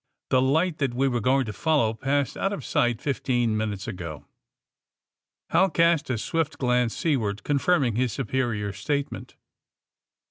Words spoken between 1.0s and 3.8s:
were going to follow passed out of sight fifteen min